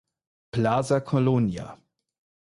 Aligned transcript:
Plaza 0.51 0.97
Colonia 0.99 1.77